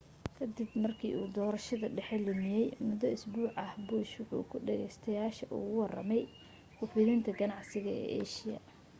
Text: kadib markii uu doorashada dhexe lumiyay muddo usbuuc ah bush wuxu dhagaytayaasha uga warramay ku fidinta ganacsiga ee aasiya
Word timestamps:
kadib 0.37 0.71
markii 0.83 1.09
uu 1.19 1.27
doorashada 1.35 1.87
dhexe 1.97 2.17
lumiyay 2.25 2.67
muddo 2.85 3.07
usbuuc 3.17 3.51
ah 3.63 3.71
bush 3.87 4.13
wuxu 4.29 4.57
dhagaytayaasha 4.65 5.43
uga 5.55 5.69
warramay 5.79 6.23
ku 6.77 6.83
fidinta 6.91 7.29
ganacsiga 7.39 7.91
ee 8.03 8.07
aasiya 8.23 8.59